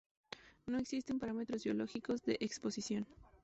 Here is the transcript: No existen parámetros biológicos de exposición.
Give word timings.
No 0.65 0.79
existen 0.79 1.19
parámetros 1.19 1.63
biológicos 1.63 2.23
de 2.23 2.35
exposición. 2.41 3.05